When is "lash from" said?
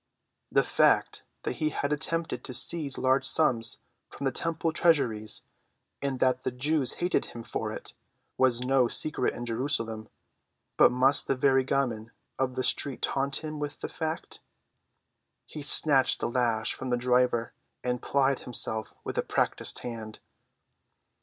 16.31-16.89